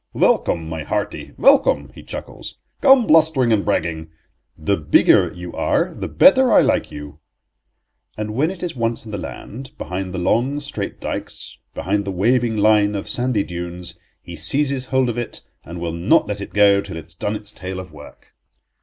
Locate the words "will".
15.79-15.93